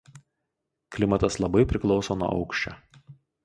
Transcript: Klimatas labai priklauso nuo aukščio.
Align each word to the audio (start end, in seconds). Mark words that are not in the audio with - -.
Klimatas 0.95 1.39
labai 1.45 1.63
priklauso 1.75 2.19
nuo 2.23 2.33
aukščio. 2.41 2.75